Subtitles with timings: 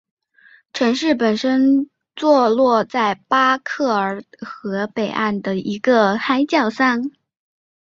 [0.73, 7.11] 城市本身坐落在巴克尔河北岸的一个海角上。